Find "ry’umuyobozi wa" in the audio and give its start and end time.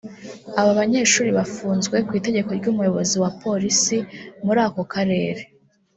2.59-3.31